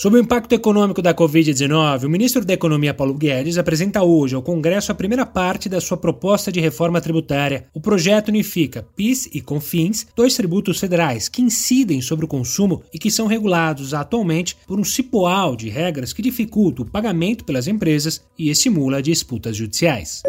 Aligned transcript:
Sobre 0.00 0.18
o 0.18 0.22
impacto 0.22 0.54
econômico 0.54 1.02
da 1.02 1.12
Covid-19, 1.12 2.04
o 2.04 2.08
ministro 2.08 2.42
da 2.42 2.54
Economia 2.54 2.94
Paulo 2.94 3.12
Guedes 3.12 3.58
apresenta 3.58 4.02
hoje 4.02 4.34
ao 4.34 4.42
Congresso 4.42 4.90
a 4.90 4.94
primeira 4.94 5.26
parte 5.26 5.68
da 5.68 5.78
sua 5.78 5.98
proposta 5.98 6.50
de 6.50 6.58
reforma 6.58 7.02
tributária. 7.02 7.66
O 7.74 7.82
projeto 7.82 8.28
unifica 8.28 8.82
PIS 8.96 9.28
e 9.30 9.42
CONFINS, 9.42 10.06
dois 10.16 10.32
tributos 10.32 10.80
federais 10.80 11.28
que 11.28 11.42
incidem 11.42 12.00
sobre 12.00 12.24
o 12.24 12.28
consumo 12.28 12.82
e 12.94 12.98
que 12.98 13.10
são 13.10 13.26
regulados 13.26 13.92
atualmente 13.92 14.56
por 14.66 14.80
um 14.80 14.84
cipoal 14.84 15.54
de 15.54 15.68
regras 15.68 16.14
que 16.14 16.22
dificulta 16.22 16.80
o 16.80 16.90
pagamento 16.90 17.44
pelas 17.44 17.68
empresas 17.68 18.22
e 18.38 18.48
estimula 18.48 19.02
disputas 19.02 19.54
judiciais. 19.54 20.22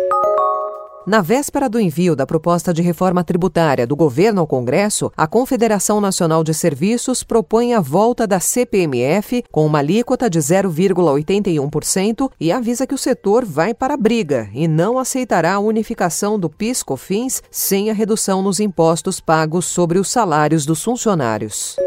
Na 1.05 1.19
véspera 1.19 1.67
do 1.67 1.79
envio 1.79 2.15
da 2.15 2.27
proposta 2.27 2.71
de 2.71 2.83
reforma 2.83 3.23
tributária 3.23 3.87
do 3.87 3.95
governo 3.95 4.39
ao 4.39 4.45
Congresso, 4.45 5.11
a 5.17 5.25
Confederação 5.25 5.99
Nacional 5.99 6.43
de 6.43 6.53
Serviços 6.53 7.23
propõe 7.23 7.73
a 7.73 7.79
volta 7.79 8.27
da 8.27 8.39
CPMF 8.39 9.43
com 9.51 9.65
uma 9.65 9.79
alíquota 9.79 10.29
de 10.29 10.37
0,81% 10.37 12.29
e 12.39 12.51
avisa 12.51 12.85
que 12.85 12.93
o 12.93 12.99
setor 12.99 13.43
vai 13.43 13.73
para 13.73 13.95
a 13.95 13.97
briga 13.97 14.47
e 14.53 14.67
não 14.67 14.99
aceitará 14.99 15.55
a 15.55 15.59
unificação 15.59 16.39
do 16.39 16.47
PIS/COFINS 16.47 17.41
sem 17.49 17.89
a 17.89 17.93
redução 17.93 18.43
nos 18.43 18.59
impostos 18.59 19.19
pagos 19.19 19.65
sobre 19.65 19.97
os 19.97 20.07
salários 20.07 20.67
dos 20.67 20.83
funcionários. 20.83 21.77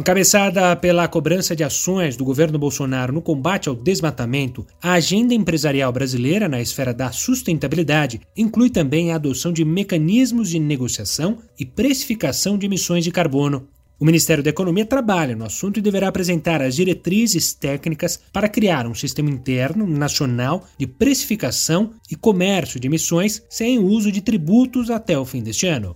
Encabeçada 0.00 0.74
pela 0.76 1.06
cobrança 1.06 1.54
de 1.54 1.62
ações 1.62 2.16
do 2.16 2.24
governo 2.24 2.58
Bolsonaro 2.58 3.12
no 3.12 3.20
combate 3.20 3.68
ao 3.68 3.74
desmatamento, 3.74 4.66
a 4.80 4.94
agenda 4.94 5.34
empresarial 5.34 5.92
brasileira 5.92 6.48
na 6.48 6.58
esfera 6.58 6.94
da 6.94 7.12
sustentabilidade 7.12 8.22
inclui 8.34 8.70
também 8.70 9.12
a 9.12 9.16
adoção 9.16 9.52
de 9.52 9.62
mecanismos 9.62 10.48
de 10.48 10.58
negociação 10.58 11.36
e 11.58 11.66
precificação 11.66 12.56
de 12.56 12.64
emissões 12.64 13.04
de 13.04 13.10
carbono. 13.10 13.68
O 13.98 14.06
Ministério 14.06 14.42
da 14.42 14.48
Economia 14.48 14.86
trabalha 14.86 15.36
no 15.36 15.44
assunto 15.44 15.78
e 15.78 15.82
deverá 15.82 16.08
apresentar 16.08 16.62
as 16.62 16.76
diretrizes 16.76 17.52
técnicas 17.52 18.18
para 18.32 18.48
criar 18.48 18.86
um 18.86 18.94
sistema 18.94 19.28
interno 19.28 19.86
nacional 19.86 20.66
de 20.78 20.86
precificação 20.86 21.90
e 22.10 22.16
comércio 22.16 22.80
de 22.80 22.88
emissões 22.88 23.42
sem 23.50 23.78
uso 23.78 24.10
de 24.10 24.22
tributos 24.22 24.88
até 24.88 25.18
o 25.18 25.26
fim 25.26 25.42
deste 25.42 25.66
ano. 25.66 25.92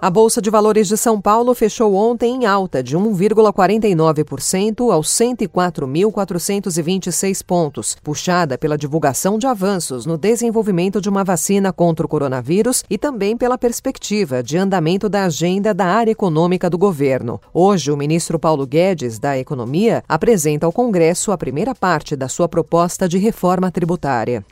A 0.00 0.08
Bolsa 0.10 0.40
de 0.42 0.50
Valores 0.50 0.88
de 0.88 0.96
São 0.98 1.18
Paulo 1.18 1.54
fechou 1.54 1.94
ontem 1.94 2.34
em 2.34 2.44
alta 2.44 2.82
de 2.82 2.98
1,49% 2.98 4.92
aos 4.92 5.08
104.426 5.08 7.42
pontos, 7.42 7.96
puxada 8.02 8.58
pela 8.58 8.76
divulgação 8.76 9.38
de 9.38 9.46
avanços 9.46 10.04
no 10.04 10.18
desenvolvimento 10.18 11.00
de 11.00 11.08
uma 11.08 11.24
vacina 11.24 11.72
contra 11.72 12.04
o 12.04 12.08
coronavírus 12.08 12.84
e 12.90 12.98
também 12.98 13.38
pela 13.38 13.56
perspectiva 13.56 14.42
de 14.42 14.58
andamento 14.58 15.08
da 15.08 15.24
agenda 15.24 15.72
da 15.72 15.86
área 15.86 16.12
econômica 16.12 16.68
do 16.68 16.76
governo. 16.76 17.40
Hoje, 17.54 17.90
o 17.90 17.96
ministro 17.96 18.38
Paulo 18.38 18.66
Guedes, 18.66 19.18
da 19.18 19.38
Economia, 19.38 20.04
apresenta 20.06 20.66
ao 20.66 20.72
Congresso 20.72 21.32
a 21.32 21.38
primeira 21.38 21.74
parte 21.74 22.14
da 22.14 22.28
sua 22.28 22.46
proposta 22.46 23.08
de 23.08 23.16
reforma 23.16 23.70
tributária. 23.70 24.44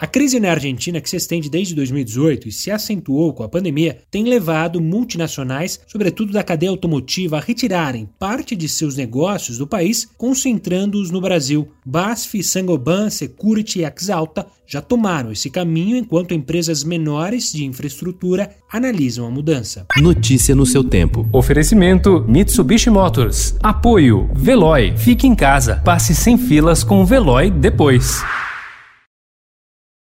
A 0.00 0.06
crise 0.06 0.38
na 0.38 0.52
Argentina, 0.52 1.00
que 1.00 1.10
se 1.10 1.16
estende 1.16 1.50
desde 1.50 1.74
2018 1.74 2.46
e 2.46 2.52
se 2.52 2.70
acentuou 2.70 3.32
com 3.32 3.42
a 3.42 3.48
pandemia, 3.48 3.98
tem 4.08 4.22
levado 4.22 4.80
multinacionais, 4.80 5.80
sobretudo 5.88 6.32
da 6.32 6.44
cadeia 6.44 6.70
automotiva, 6.70 7.38
a 7.38 7.40
retirarem 7.40 8.08
parte 8.16 8.54
de 8.54 8.68
seus 8.68 8.94
negócios 8.94 9.58
do 9.58 9.66
país, 9.66 10.08
concentrando-os 10.16 11.10
no 11.10 11.20
Brasil. 11.20 11.72
BASF, 11.84 12.44
Sangoban, 12.44 13.10
Security 13.10 13.80
e 13.80 13.84
Exalta 13.84 14.46
já 14.68 14.80
tomaram 14.80 15.32
esse 15.32 15.50
caminho, 15.50 15.96
enquanto 15.96 16.32
empresas 16.32 16.84
menores 16.84 17.50
de 17.50 17.64
infraestrutura 17.64 18.50
analisam 18.70 19.26
a 19.26 19.30
mudança. 19.30 19.84
Notícia 19.96 20.54
no 20.54 20.64
seu 20.64 20.84
tempo. 20.84 21.28
Oferecimento 21.32 22.24
Mitsubishi 22.28 22.88
Motors. 22.88 23.56
Apoio 23.60 24.30
Veloy. 24.32 24.96
Fique 24.96 25.26
em 25.26 25.34
casa. 25.34 25.82
Passe 25.84 26.14
sem 26.14 26.38
filas 26.38 26.84
com 26.84 27.02
o 27.02 27.06
Veloy 27.06 27.50
depois. 27.50 28.22